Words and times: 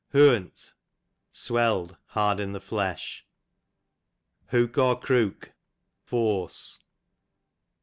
Hooant, 0.13 0.73
sweWd, 1.31 1.95
hard 2.07 2.39
in 2.39 2.53
the 2.53 2.59
flesh. 2.59 3.23
Hook 4.47 4.75
or 4.79 4.99
crook, 4.99 5.51
fm 6.09 6.49
ce. 6.49 6.79